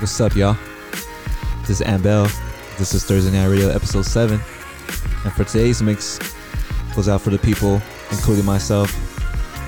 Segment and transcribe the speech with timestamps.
[0.00, 0.56] What's up, y'all?
[1.62, 2.30] This is Ambell.
[2.78, 4.34] This is Thursday Nite Radio, episode 7.
[5.24, 6.20] And for today's mix,
[6.94, 7.82] goes out for the people,
[8.12, 8.92] including myself,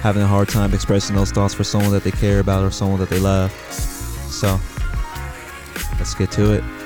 [0.03, 3.01] having a hard time expressing those thoughts for someone that they care about or someone
[3.01, 3.51] that they love.
[4.31, 4.61] So,
[5.99, 6.80] let's get to it.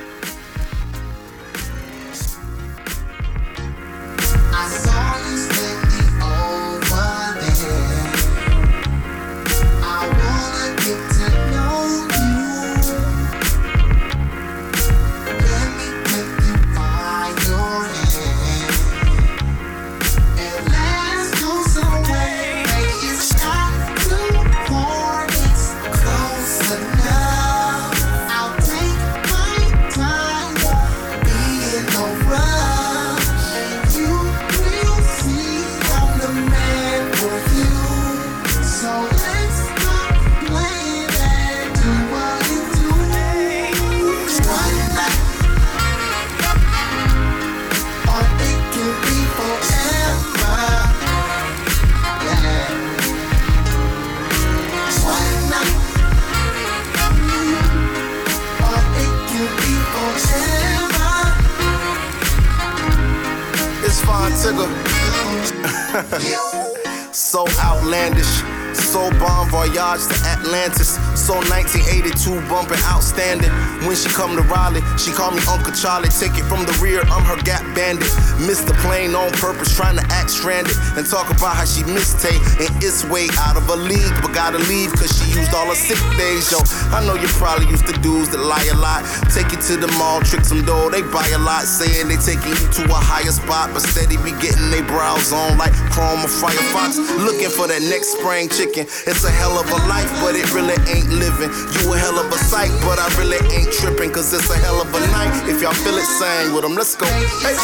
[67.11, 68.43] so outlandish.
[68.75, 70.99] So bon voyage to Atlantis.
[71.25, 73.49] So 1982 bumping outstanding.
[73.89, 76.13] When she come to Raleigh, she call me Uncle Charlie.
[76.13, 78.05] Take it from the rear, I'm her gap bandit.
[78.45, 80.77] Missed the plane on purpose, trying to act stranded.
[80.93, 81.81] And talk about how she
[82.21, 84.13] Tay and it's way out of a league.
[84.21, 86.61] But gotta leave cause she used all her sick days, yo.
[86.93, 89.01] I know you probably used to dudes that lie a lot.
[89.33, 91.65] Take you to the mall, trick some dough, they buy a lot.
[91.65, 93.73] Saying they taking you to a higher spot.
[93.73, 97.01] But steady be getting they brows on like Chrome or Firefox.
[97.17, 98.85] Looking for that next spring chicken.
[99.09, 101.49] It's a hell of a life, but it really ain't living.
[101.75, 104.81] You a hell of a sight, but I really ain't tripping, cause it's a hell
[104.81, 105.49] of a night.
[105.49, 106.75] If y'all feel it, sing with them.
[106.75, 107.05] Let's go.
[107.41, 107.55] Hey.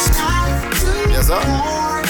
[1.11, 2.00] Yes, sir.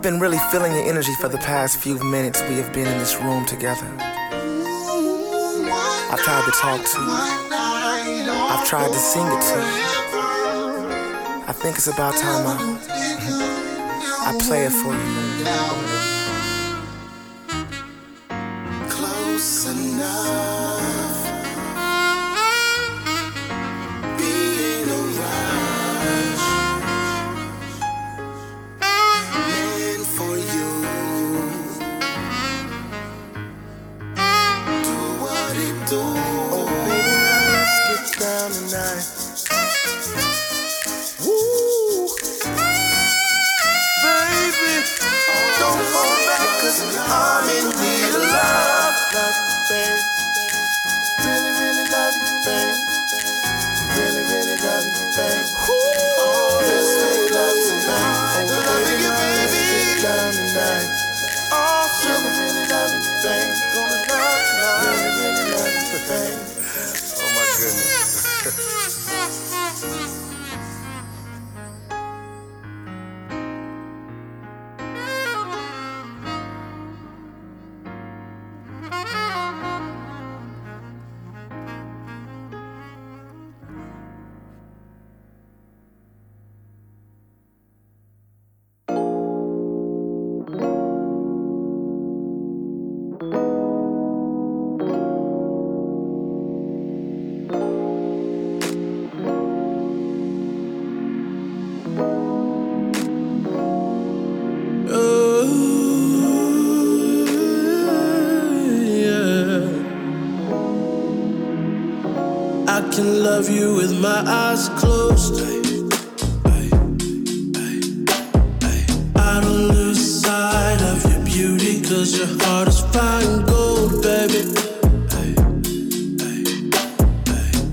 [0.00, 2.96] I've been really feeling your energy for the past few minutes we have been in
[2.96, 3.86] this room together.
[6.10, 7.06] I've tried to talk to you.
[8.32, 9.66] I've tried to sing it to you.
[11.46, 12.58] I think it's about time I,
[14.24, 16.19] I play it for you.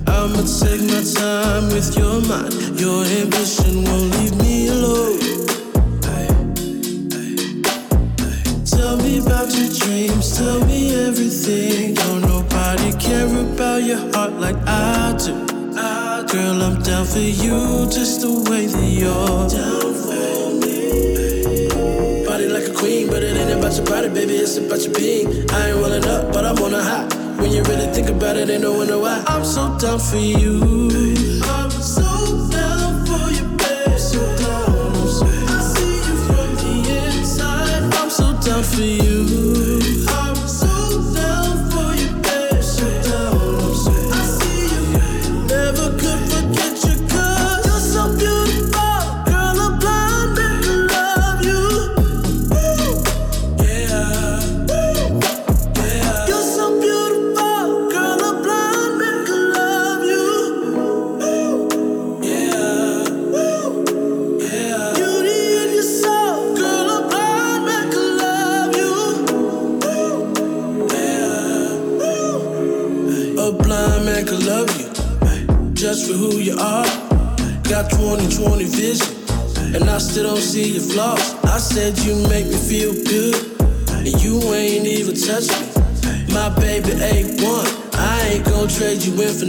[0.07, 2.79] I'ma take my time with your mind.
[2.79, 5.19] Your ambition won't leave me alone.
[8.65, 11.93] Tell me about your dreams, tell me everything.
[11.93, 15.56] Don't nobody care about your heart like I do.
[16.31, 22.25] Girl, I'm down for you just the way that you're down for me.
[22.25, 25.49] Body like a queen, but it ain't about your body, baby, it's about your being.
[25.51, 27.07] I ain't rolling up, but I'm on a high.
[27.39, 29.23] When you really think about it, ain't no wonder why.
[29.27, 30.59] I'm so down for you.
[31.43, 32.03] I'm so
[32.51, 33.97] down for you, babe.
[33.97, 34.95] So down.
[35.47, 36.73] I see you from the
[37.19, 37.93] inside.
[37.93, 39.16] I'm so down for you.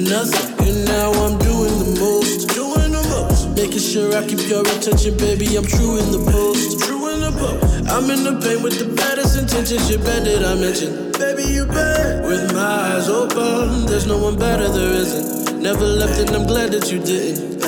[0.08, 0.66] Nothing.
[0.66, 3.54] And now I'm doing the most, doing the most.
[3.56, 5.56] Making sure I keep your attention, baby.
[5.56, 7.88] I'm true in the post, true in the post.
[7.88, 9.90] I'm in the paint with the baddest intentions.
[9.90, 11.44] You're bad that I mentioned, baby.
[11.52, 12.24] You bad.
[12.24, 15.60] With my eyes open, there's no one better, there isn't.
[15.60, 17.60] Never left, and I'm glad that you didn't.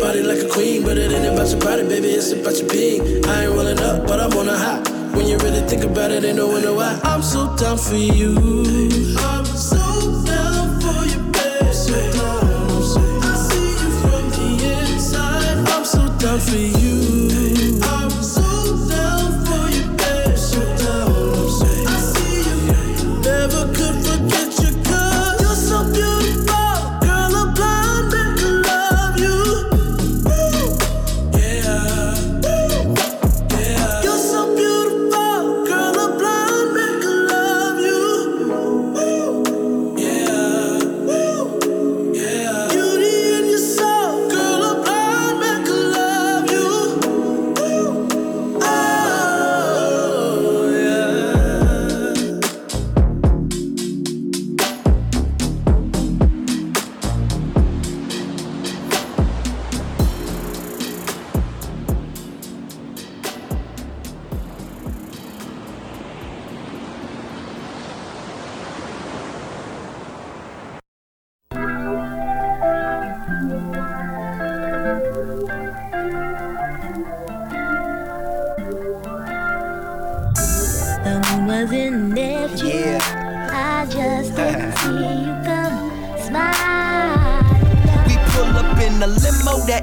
[0.00, 2.08] Body like a queen, but it ain't about your body, baby.
[2.08, 3.24] It's about your being.
[3.26, 4.80] I ain't rolling up, but I'm on a high.
[5.14, 6.98] When you really think about it, ain't no wonder why.
[7.04, 8.34] I'm so down for you.
[9.18, 9.41] I'm
[16.46, 17.11] for you.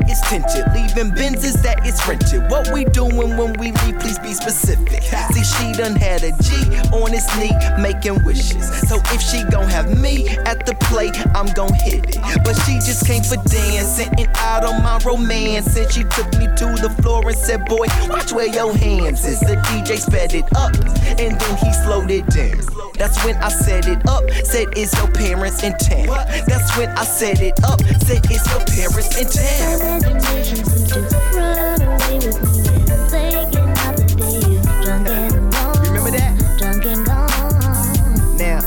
[0.10, 2.50] Is tinted, leaving Benzes that is rented.
[2.50, 4.00] What we doing when we leave?
[4.00, 5.04] Please be specific.
[5.34, 6.56] See, she done had a G
[6.92, 8.66] on his knee, making wishes.
[8.90, 12.44] So if she gon' have me at the plate, I'm gon' hit it.
[12.44, 15.78] But she just came for dancing and out on my romance.
[15.78, 19.40] And she took me to the floor and said, Boy, watch where your hands is.
[19.40, 20.74] The DJ sped it up
[21.20, 22.89] and then he slowed it down.
[23.00, 24.30] That's when I set it up.
[24.44, 26.08] Said, Is your parents in town?
[26.46, 27.80] That's when I set it up.
[28.04, 30.04] Said, it's your parents in town?
[30.04, 31.02] Imagination seems to
[31.34, 32.60] run away with me.
[33.08, 35.84] Thinking of the day you drunk and gone.
[35.88, 36.58] Remember that?
[36.60, 38.38] Drunk and gone.
[38.38, 38.60] Now,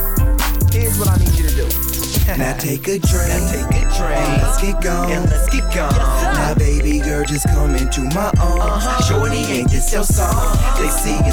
[0.71, 1.93] here's what I need you to do.
[2.37, 3.29] Now take a drink.
[3.29, 4.41] Now take a drink.
[4.41, 5.11] Let's get gone.
[5.11, 5.93] And let's get gone.
[5.93, 8.85] Now baby girl just come into my arms.
[8.85, 9.03] Uh-huh.
[9.03, 10.29] Shorty, ain't this your song?
[10.33, 10.81] Uh-huh.
[10.81, 11.32] They see us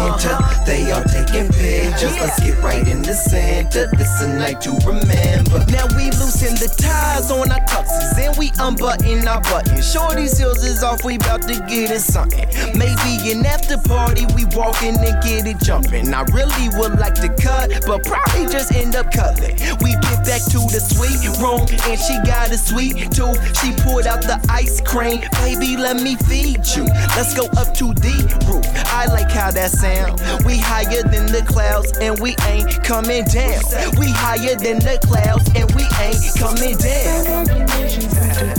[0.00, 0.38] when we enter.
[0.66, 2.16] They are taking pictures.
[2.20, 3.88] Let's get right in the center.
[3.96, 5.64] This is a night to remember.
[5.70, 9.90] Now we loosen the ties on our tuxes and we unbutton our buttons.
[9.90, 12.46] Shorty's heels is off, we bout to get in something.
[12.76, 16.12] Maybe an after party, we walking and get it jumping.
[16.14, 19.56] I really would like to cut, but probably just end up cutting.
[19.82, 23.38] We get back to the suite room and she got a sweet tooth.
[23.60, 26.84] She poured out the ice cream, baby, let me feed you.
[27.16, 28.16] Let's go up to the
[28.46, 28.66] roof.
[28.92, 30.44] I like how that sound.
[30.44, 33.62] We higher than the clouds and we ain't coming down.
[33.98, 37.26] We higher than the clouds and we ain't coming down.
[37.26, 38.54] Imagination seems to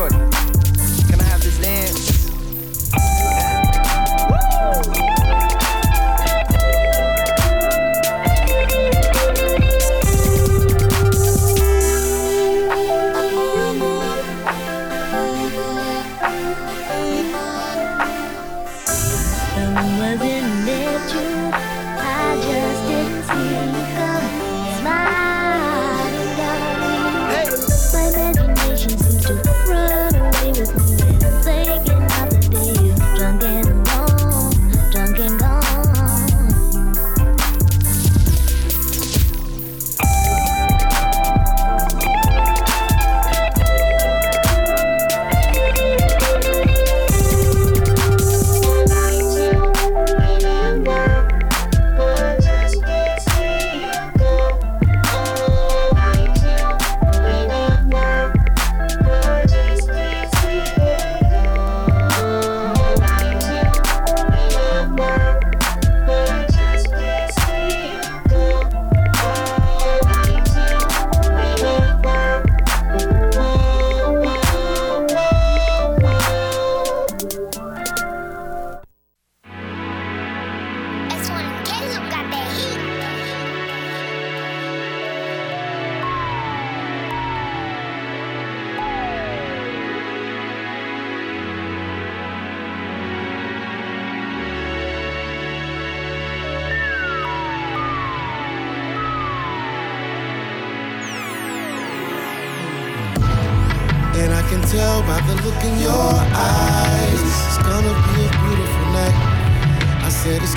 [0.00, 0.21] run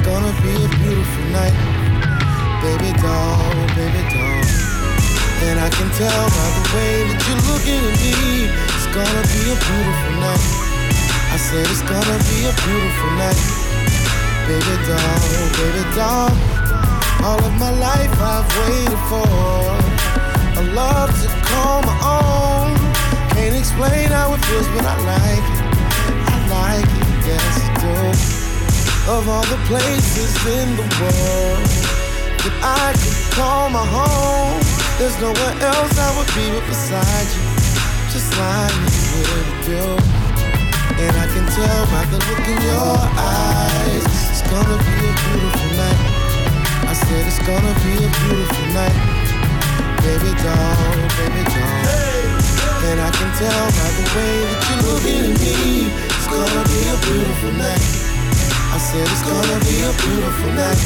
[0.05, 1.57] gonna be a beautiful night.
[2.61, 3.41] Baby doll,
[3.73, 4.45] baby doll.
[5.49, 8.13] And I can tell by the way that you're looking at me.
[8.77, 10.45] It's gonna be a beautiful night.
[11.33, 13.41] I said it's gonna be a beautiful night.
[14.47, 16.31] Baby doll, baby doll.
[17.25, 19.27] All of my life I've waited for
[20.61, 22.45] a love to call my own
[23.35, 25.61] can't explain how it feels, but I like it.
[26.31, 28.34] I like it, yes I do.
[29.07, 31.61] Of all the places in the world
[32.41, 34.57] that I could call my home,
[34.97, 37.45] there's nowhere else I would be but beside you,
[38.09, 39.83] just like you would do.
[40.97, 45.69] And I can tell by the look in your eyes, it's gonna be a beautiful
[45.77, 46.01] night.
[46.89, 48.99] I said it's gonna be a beautiful night,
[50.01, 51.93] baby doll, baby doll.
[52.89, 55.93] And I can tell by the way that you're looking at me.
[55.93, 58.04] It's gonna be a beautiful night.
[58.75, 60.81] I said it's gonna be a beautiful night.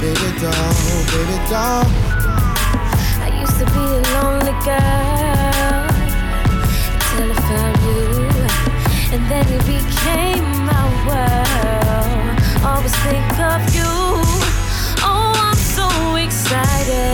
[0.00, 0.72] Baby doll,
[1.12, 1.84] baby doll.
[3.20, 5.84] I used to be a lonely girl
[6.96, 8.00] until I found you,
[9.12, 12.36] and then you became my world.
[12.64, 13.92] Always think of you.
[15.04, 17.07] Oh, I'm so excited.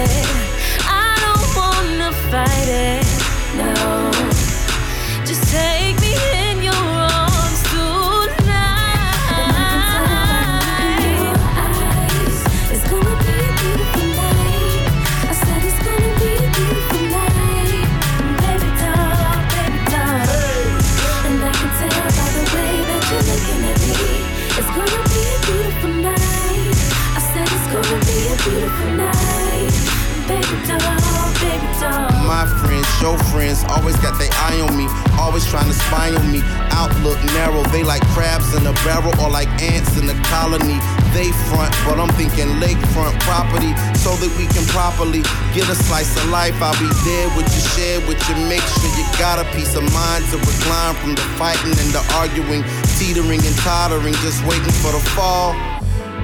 [46.64, 49.85] I'll be there with you, share with you, make sure you got a peace of
[49.92, 52.64] mind to recline from the fighting and the arguing,
[52.97, 55.52] teetering and tottering, just waiting for the fall.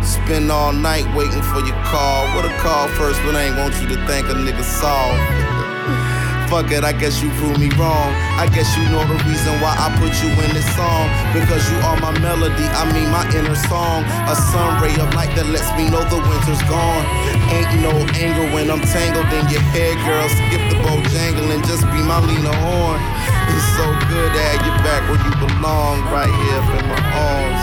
[0.01, 2.25] Spend all night waiting for your call.
[2.33, 5.21] What a call first, but I ain't want you to think a nigga soft.
[6.49, 8.09] Fuck it, I guess you proved me wrong.
[8.41, 11.05] I guess you know the reason why I put you in this song.
[11.37, 14.09] Because you are my melody, I mean my inner song.
[14.25, 17.05] A sun ray of light that lets me know the winter's gone.
[17.51, 20.29] Ain't no anger when I'm tangled in your hair, girl.
[20.29, 23.03] Skip the bojangle and just be my Lena Horne.
[23.51, 27.63] It's so good to have you back where you belong, right here in my arms.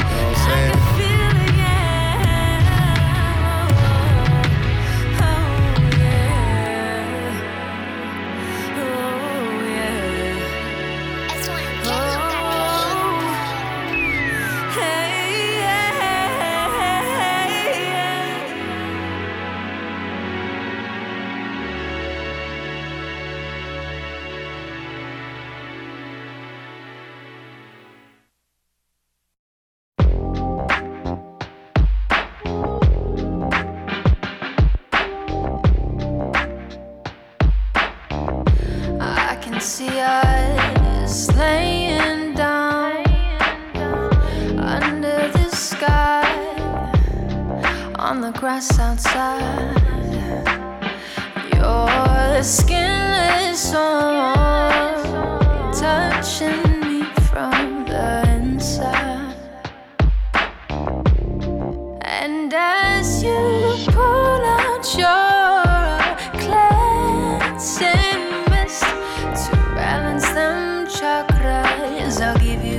[0.00, 1.03] You know what I'm saying?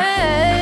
[0.00, 0.59] Hey.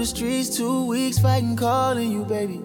[0.00, 2.56] the streets two weeks fighting, calling you, baby.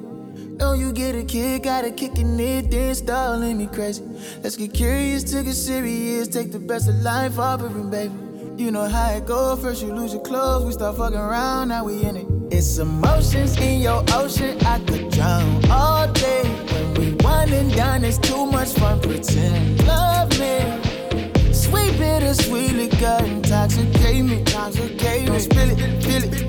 [0.57, 4.03] Know you get a kick, gotta kicking it, then stalling me crazy.
[4.41, 8.13] Let's get curious, take it serious, take the best of life, offering, baby.
[8.55, 11.83] You know how it go, first you lose your clothes, we start fucking around, now
[11.83, 12.27] we in it.
[12.53, 16.43] It's emotions in your ocean, I could drown all day.
[16.43, 21.51] When we one and done, it's too much fun, pretend love me.
[21.51, 25.25] Sweet bitter, sweetly got intoxicate me, intoxicate me.
[25.25, 26.44] Don't spill it, spill it.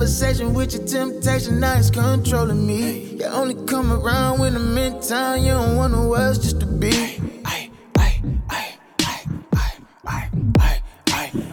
[0.00, 3.18] Conversation with your temptation, now it's controlling me.
[3.20, 6.66] You only come around when I'm in town, you don't want no else just to
[6.66, 7.20] be.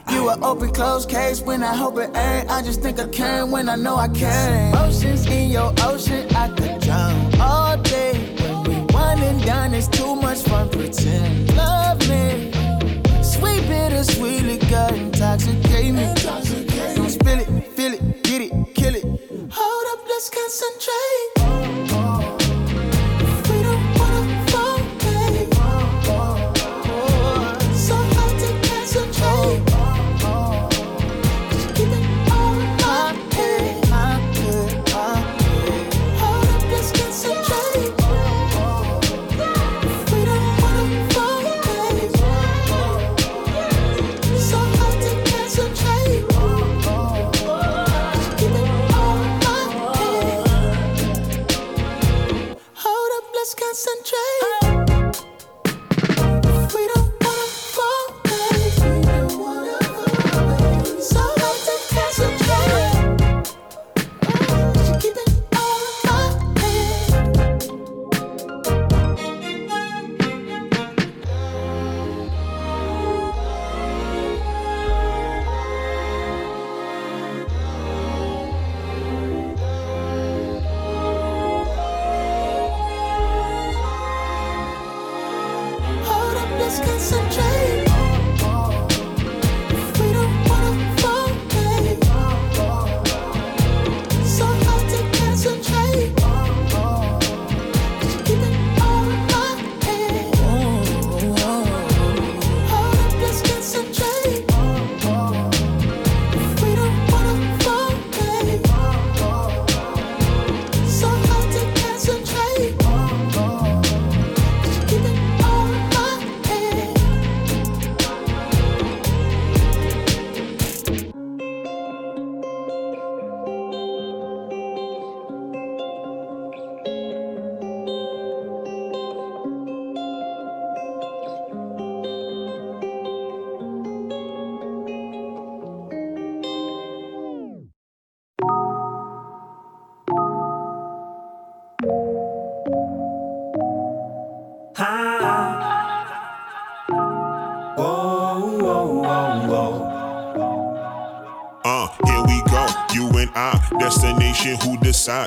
[0.09, 2.49] You an open close case when I hope it ain't.
[2.49, 4.73] I just think I can when I know I can.
[4.77, 8.13] Oceans in your ocean, I could drown all day.
[8.39, 10.69] When we one and done, it's too much fun.
[10.69, 12.53] Pretend love me.
[13.21, 16.66] Sweet bitter, sweetly gut intoxicate
[20.29, 21.36] concentrate.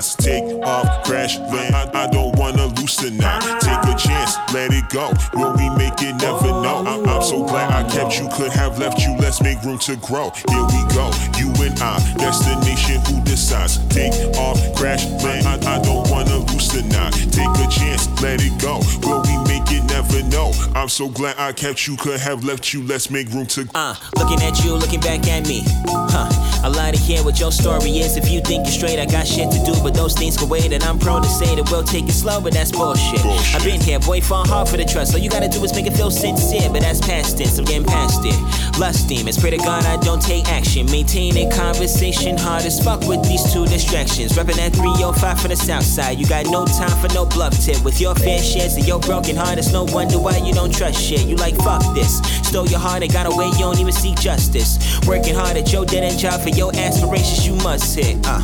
[0.01, 0.17] Decides.
[0.17, 1.75] Take off, crash, land.
[1.75, 3.41] I, I don't wanna loosen tonight.
[3.61, 5.13] Take a chance, let it go.
[5.35, 6.15] Will we make it?
[6.17, 6.85] Never know.
[6.87, 8.29] I'm, I'm so glad I kept you.
[8.33, 9.17] Could have left you.
[9.19, 10.31] Let's make room to grow.
[10.49, 11.11] Here we go.
[11.39, 13.79] You and I, destination who decides.
[13.89, 15.47] Take off, crash, land.
[15.47, 17.13] I, I don't wanna loosen tonight.
[17.33, 18.81] Take a chance, let it go.
[19.03, 19.40] Will we
[19.71, 19.85] it?
[19.91, 20.53] Never know.
[20.75, 21.97] I'm so glad I kept you.
[21.97, 22.83] Could have left you.
[22.83, 25.63] Let's make room to Uh, looking at you, looking back at me.
[25.87, 26.29] Huh.
[26.63, 28.17] I like to hear what your story is.
[28.17, 30.73] If you think you're straight, I got shit to do, but those things can wait.
[30.73, 33.23] And I'm prone to say that we'll take it slow, but that's bullshit.
[33.23, 33.55] Bullshit.
[33.55, 35.15] I've been here, boy, fall hard for the trust.
[35.15, 37.59] All you gotta do is make it feel sincere, but that's past tense.
[37.59, 38.37] I'm getting past it.
[38.79, 40.87] Lust demons, pray to God I don't take action.
[40.87, 44.33] Maintaining conversation, hard as fuck with these two distractions.
[44.33, 46.19] Repping that 305 from the south side.
[46.19, 47.83] You got no time for no bluff tip.
[47.85, 50.99] With your fair shares of your broken heart, it's no wonder why you don't trust
[50.99, 51.27] shit.
[51.27, 52.19] You like fuck this.
[52.49, 54.79] Stole your heart and got away, you don't even seek justice.
[55.07, 58.17] Working hard at your dead end job for your aspirations, you must hit.
[58.27, 58.41] Uh.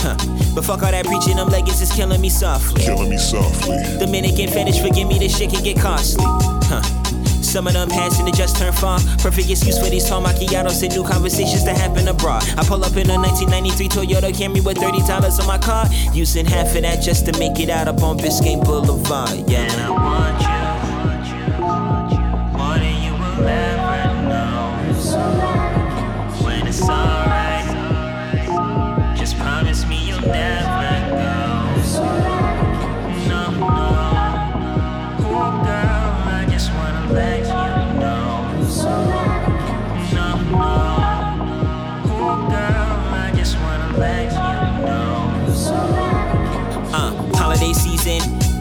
[0.00, 0.16] Huh.
[0.54, 2.82] But fuck all that preaching, them leggings is killing me softly.
[2.82, 3.76] killing me softly.
[3.98, 6.24] Dominican fetish, forgive me, this shit can get costly.
[6.26, 6.97] Huh.
[7.48, 9.00] Some of them passing to just turn far.
[9.18, 12.44] Perfect excuse for these tall macchiatos and new conversations that happen abroad.
[12.58, 15.86] I pull up in a 1993 Toyota Camry with $30 on my car.
[16.12, 19.48] Using half of that just to make it out up on Biscayne Boulevard.
[19.48, 19.62] Yeah.
[19.62, 20.48] And I want you.
[26.44, 27.64] When it's alright,
[29.16, 30.67] just promise me you'll never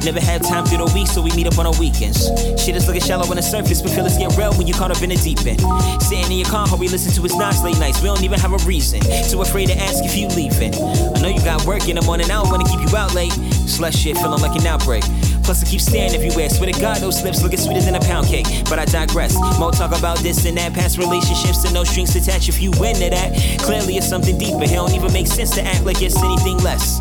[0.08, 2.32] Never had time through the week, so we meet up on the weekends.
[2.64, 5.04] Shit is looking shallow on the surface, but feelings get real when you caught up
[5.04, 5.60] in the deep end.
[6.02, 8.02] Sitting in your car, how we listen to his nice late nights.
[8.02, 9.02] We don't even have a reason.
[9.28, 10.74] Too afraid to ask if you leaving.
[10.74, 13.34] I know you got work in the morning, I don't wanna keep you out late.
[13.68, 15.04] Slush shit, feeling like an outbreak.
[15.48, 16.50] Plus, I keep staring everywhere.
[16.50, 18.46] Swear to God, those lips looking sweeter than a pound cake.
[18.70, 19.34] But I digress.
[19.58, 20.74] More talk about this and that.
[20.74, 22.50] Past relationships and no strings attached.
[22.50, 24.64] If you into that, clearly it's something deeper.
[24.64, 27.00] It don't even make sense to act like it's anything less.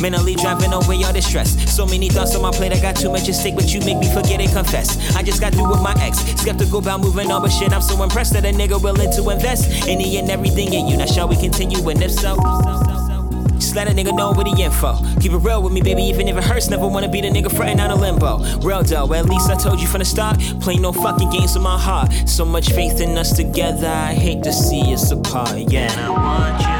[0.00, 1.58] Mentally driving away all the stress.
[1.74, 3.98] So many thoughts on my plate, I got too much at stake, but you make
[3.98, 4.94] me forget and confess.
[5.16, 6.18] I just got through with my ex.
[6.40, 9.88] Skeptical about moving on, but shit, I'm so impressed that a nigga willing to invest
[9.88, 10.98] any and everything in you.
[10.98, 11.82] Now, shall we continue?
[11.88, 12.36] And if so,
[13.58, 14.96] just let a nigga know where the info.
[15.20, 16.68] Keep it real with me, baby, even if it hurts.
[16.70, 18.38] Never wanna be the nigga frontin' out of limbo.
[18.60, 20.38] Real though, at least I told you from the start.
[20.60, 22.12] Play no fucking games with my heart.
[22.26, 25.56] So much faith in us together, I hate to see us apart.
[25.70, 25.90] Yeah.
[25.92, 26.78] And I want you.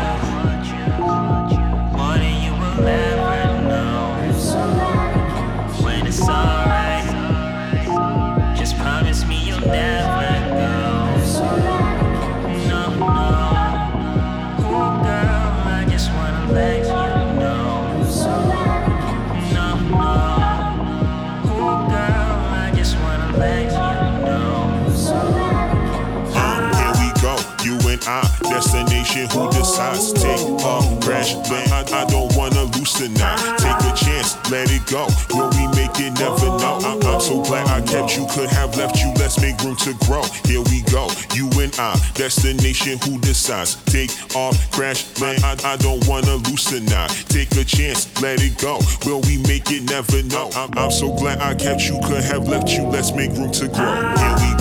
[1.96, 3.98] More than you will ever know.
[5.84, 7.04] When it's alright,
[8.56, 10.07] just promise me you'll never
[29.08, 30.12] destination who decides.
[30.12, 31.72] Take off, crash, land.
[31.72, 33.38] I, I don't wanna loosen tonight.
[33.58, 35.06] Take a chance, let it go.
[35.34, 36.18] Will we make it?
[36.18, 36.78] Never know.
[36.82, 39.12] I'm, I'm so glad I kept you, could have left you.
[39.16, 40.22] Let's make room to grow.
[40.44, 43.76] Here we go, you and I, destination who decides.
[43.84, 45.44] Take off, crash, land.
[45.44, 47.08] I, I don't wanna loosen tonight.
[47.28, 48.78] Take a chance, let it go.
[49.06, 49.88] Will we make it?
[49.88, 50.50] Never know.
[50.54, 52.82] I'm, I'm so glad I kept you, could have left you.
[52.84, 53.94] Let's make room to grow.
[53.94, 54.57] Here we go,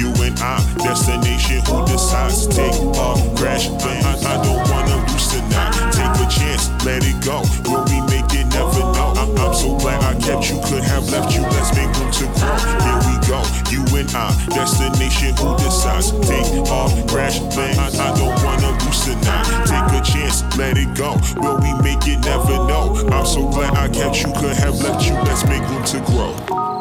[0.00, 2.46] you and I, destination who decides.
[2.46, 4.06] Take off, crash, land.
[4.06, 5.72] I, I don't wanna lose tonight.
[5.92, 7.44] Take a chance, let it go.
[7.68, 8.46] Will we make it?
[8.54, 9.12] Never know.
[9.16, 11.42] I'm, I'm so glad I kept you, could have left you.
[11.42, 12.56] Let's make room to grow.
[12.84, 16.12] Here we go, you and I, destination who decides.
[16.24, 17.78] Take off, crash, land.
[17.78, 19.44] I, I don't wanna lose tonight.
[19.68, 21.16] Take a chance, let it go.
[21.36, 22.24] Will we make it?
[22.24, 22.96] Never know.
[23.12, 25.14] I'm so glad I kept you, could have left you.
[25.28, 26.79] Let's make room to grow.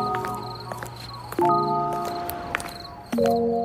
[3.22, 3.59] Every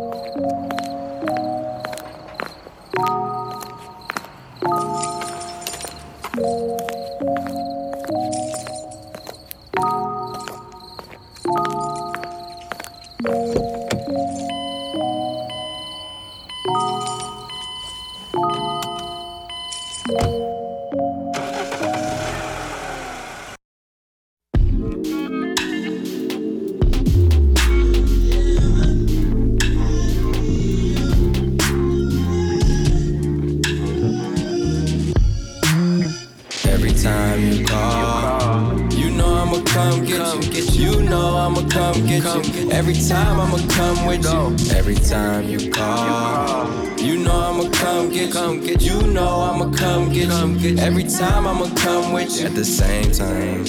[42.75, 44.77] Every time I'ma come with you.
[44.77, 48.63] Every time you call, you know I'ma come get you.
[48.81, 50.77] You know I'ma come get you.
[50.79, 52.47] Every time I'ma come with you.
[52.47, 53.65] At the same time,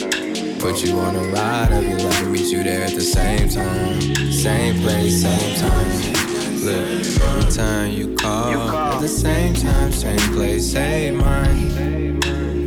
[0.60, 1.70] put you on a ride.
[1.82, 6.66] Be like to meet you there at the same time, same place, same time.
[6.66, 12.05] Look, every time you call, at the same time, same place, same mind.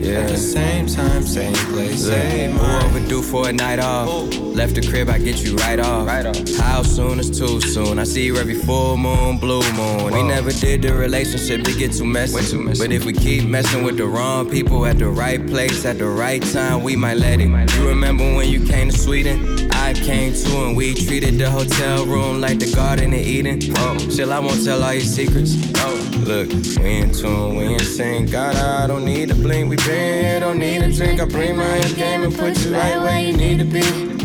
[0.08, 0.20] Yeah.
[0.20, 2.84] At the same time, same place, same mind.
[2.84, 4.08] overdue for a night off.
[4.38, 6.06] Left the crib, I get you right off.
[6.06, 6.56] right off.
[6.56, 7.98] How soon is too soon?
[7.98, 10.14] I see you every full moon, blue moon.
[10.14, 12.56] We never did the relationship to get too messy.
[12.78, 16.06] But if we keep messing with the wrong people at the right place at the
[16.06, 17.50] right time, we might let it.
[17.74, 19.70] You remember when you came to Sweden?
[19.72, 23.58] I came too and we treated the hotel room like the Garden of Eden.
[23.76, 25.54] Oh, chill, I won't tell all your secrets.
[25.76, 26.48] Oh, look,
[26.82, 28.30] we in tune, we in sync.
[28.30, 31.20] God, I don't need a blink, we been here, don't need a drink.
[31.20, 33.82] I bring my game and put you right where you need to be.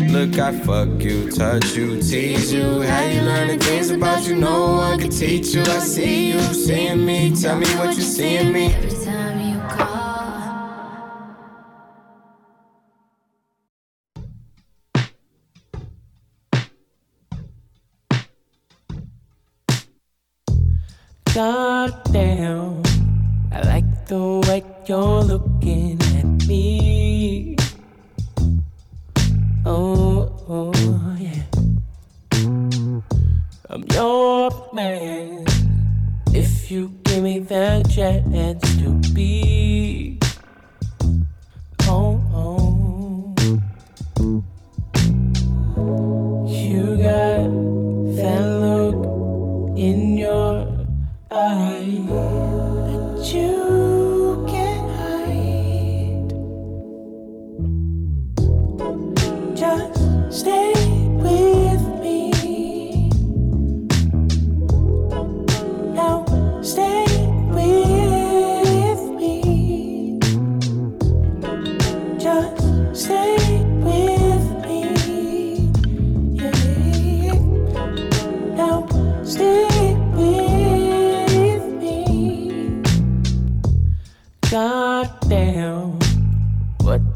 [0.08, 2.82] Look, I fuck you, touch you, tease you.
[2.82, 5.62] How you learn the things about you, no one can teach you.
[5.62, 8.93] I see you seeing me, tell me what you see in me.
[21.84, 22.82] Damn,
[23.52, 27.56] I like the way you're looking at me.
[29.66, 31.42] Oh, oh yeah.
[33.68, 35.44] I'm your man.
[36.32, 38.73] If you give me the chance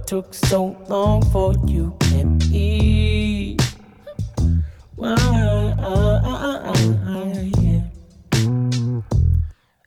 [0.08, 3.58] took so long for you and me?
[4.96, 5.12] Why?
[5.12, 7.02] Uh, uh, uh,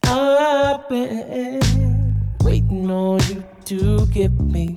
[0.03, 1.59] I've been
[2.43, 4.75] waiting on you to give me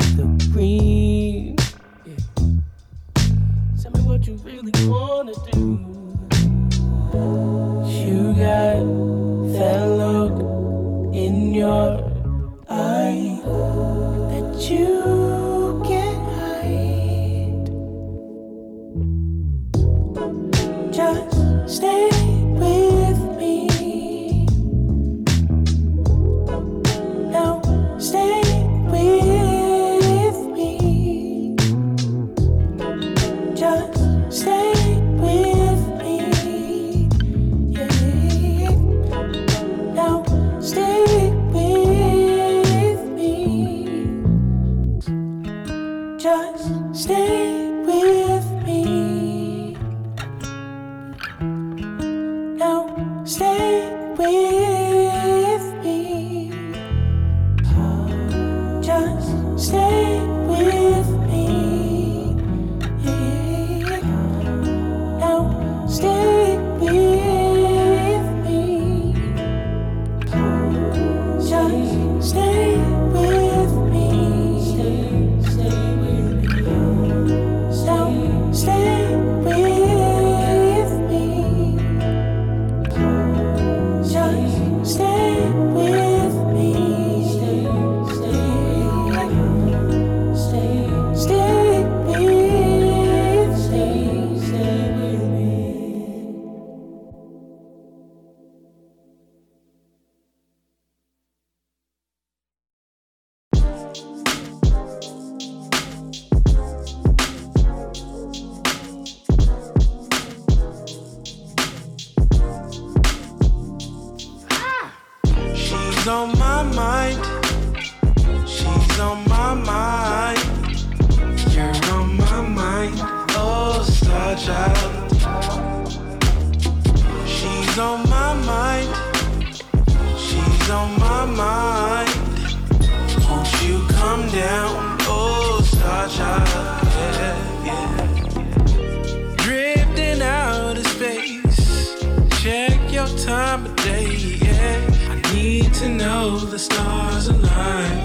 [145.84, 147.96] to know the stars align.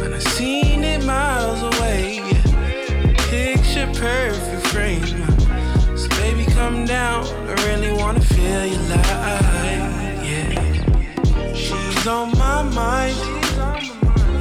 [0.00, 2.20] When I seen it miles away,
[3.30, 5.06] picture perfect frame.
[5.96, 7.24] So baby, come down.
[7.48, 10.20] I really wanna feel your light.
[10.28, 11.54] Yeah.
[11.54, 13.16] She's on my mind.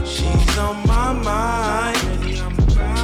[0.05, 2.01] She's on my mind.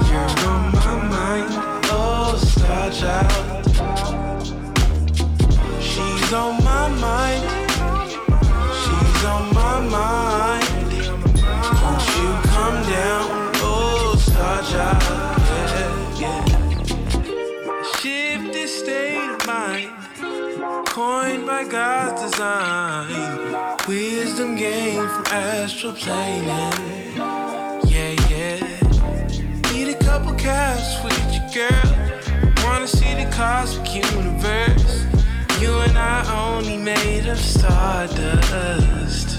[0.09, 1.49] You're on my mind.
[1.85, 3.65] Oh, star child.
[5.81, 6.64] She's on
[20.95, 23.11] Coined by God's design.
[23.85, 27.17] Wisdom gained from astral planing.
[27.85, 29.73] Yeah, yeah.
[29.73, 32.63] Need a couple caps with you, girl.
[32.63, 35.03] Wanna see the cosmic universe.
[35.59, 39.35] You and I only made of stardust.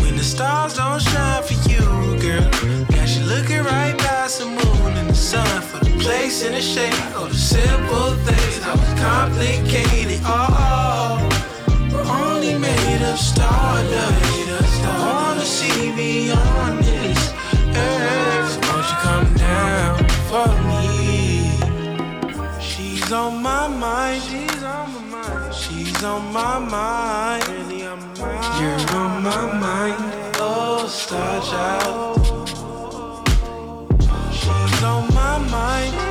[0.00, 1.84] When the stars don't shine for you,
[2.22, 2.50] girl,
[2.88, 6.62] got you looking right past the moon and the sun for the place and the
[6.62, 8.59] shape of the simple things.
[9.00, 11.28] Complicated, oh,
[11.92, 14.84] we're only made of stardust.
[14.84, 17.32] I wanna see beyond this
[17.76, 18.52] earth.
[18.66, 19.98] Won't you come down
[20.30, 21.50] for me?
[22.60, 24.22] She's on my mind.
[24.22, 25.54] She's on my mind.
[25.54, 25.90] She's.
[26.02, 27.44] On my mind.
[28.58, 29.96] You're on my mind.
[30.36, 32.48] Oh, star child.
[34.32, 36.09] She's on my mind.